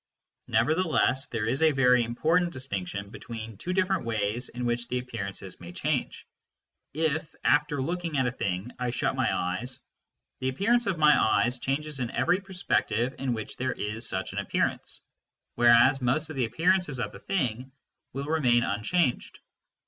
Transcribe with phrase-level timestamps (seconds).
[0.47, 5.59] Nevertheless there is a very important distinction between two different ways in which the appearances
[5.59, 6.25] may change.
[6.91, 9.79] If after looking at a thing I shut my eyes,
[10.39, 14.39] the appearance of my eyes changes in every perspective in which there is such an
[14.39, 15.01] appearance,
[15.53, 17.71] whereas most of the appearances of the thing
[18.11, 19.37] will remain unchanged.